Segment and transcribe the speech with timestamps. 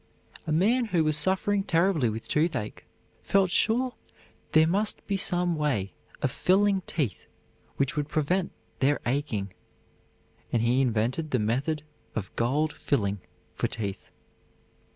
[0.47, 2.85] A man who was suffering terribly with toothache
[3.21, 3.93] felt sure
[4.53, 5.93] there must be some way
[6.23, 7.27] of filling teeth
[7.77, 9.53] which would prevent their aching
[10.51, 11.83] and he invented the method
[12.15, 13.19] of gold filling
[13.53, 14.09] for teeth.